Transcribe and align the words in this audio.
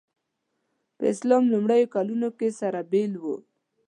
په 0.97 1.03
اسلام 1.13 1.43
لومړیو 1.53 1.91
کلونو 1.95 2.29
کې 2.37 2.49
سره 2.59 2.79
بېل 2.91 3.13
وو. 3.23 3.35